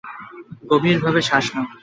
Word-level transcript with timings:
গভীরভাবে 0.71 1.19
শ্বাস 1.27 1.45
নাও। 1.53 1.65